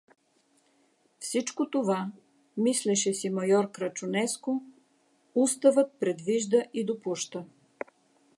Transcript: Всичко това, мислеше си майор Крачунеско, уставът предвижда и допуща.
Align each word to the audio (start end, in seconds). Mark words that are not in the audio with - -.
Всичко 1.19 1.69
това, 1.69 2.11
мислеше 2.57 3.13
си 3.13 3.29
майор 3.29 3.71
Крачунеско, 3.71 4.63
уставът 5.35 5.91
предвижда 5.99 6.63
и 6.73 6.85
допуща. 6.85 7.45